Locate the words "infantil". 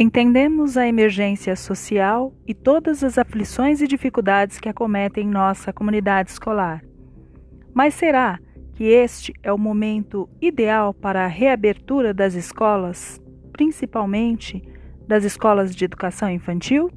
16.30-16.92